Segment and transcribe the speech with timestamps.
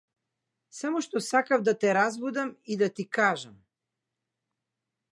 [0.77, 3.63] Само што сакав да те разбудам и да ти кажам.